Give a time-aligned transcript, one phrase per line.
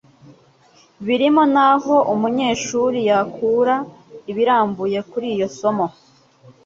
[1.05, 3.75] birimo n'aho umunyeshuri yakura
[4.31, 5.87] ibirambuye kuri iryo somo